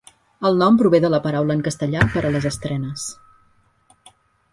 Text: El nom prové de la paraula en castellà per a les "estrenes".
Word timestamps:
El 0.49 0.55
nom 0.59 0.77
prové 0.79 0.99
de 1.03 1.11
la 1.13 1.19
paraula 1.25 1.57
en 1.57 1.61
castellà 1.67 2.05
per 2.13 2.23
a 2.25 2.31
les 2.37 2.47
"estrenes". 2.51 3.05